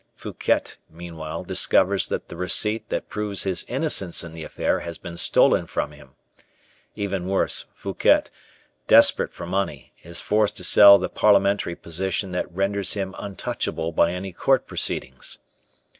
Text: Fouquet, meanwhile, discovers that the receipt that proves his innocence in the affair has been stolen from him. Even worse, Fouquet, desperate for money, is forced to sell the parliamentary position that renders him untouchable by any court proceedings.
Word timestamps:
Fouquet, 0.15 0.77
meanwhile, 0.89 1.43
discovers 1.43 2.07
that 2.07 2.27
the 2.27 2.35
receipt 2.35 2.89
that 2.89 3.07
proves 3.07 3.43
his 3.43 3.63
innocence 3.67 4.23
in 4.23 4.33
the 4.33 4.43
affair 4.43 4.79
has 4.79 4.97
been 4.97 5.15
stolen 5.15 5.67
from 5.67 5.91
him. 5.91 6.15
Even 6.95 7.27
worse, 7.27 7.65
Fouquet, 7.75 8.23
desperate 8.87 9.31
for 9.31 9.45
money, 9.45 9.93
is 10.01 10.19
forced 10.19 10.57
to 10.57 10.63
sell 10.63 10.97
the 10.97 11.07
parliamentary 11.07 11.75
position 11.75 12.31
that 12.31 12.51
renders 12.51 12.93
him 12.93 13.13
untouchable 13.19 13.91
by 13.91 14.11
any 14.11 14.31
court 14.33 14.65
proceedings. 14.65 15.37